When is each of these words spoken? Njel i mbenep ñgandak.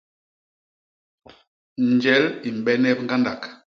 Njel 1.93 2.23
i 2.47 2.49
mbenep 2.59 2.97
ñgandak. 3.05 3.41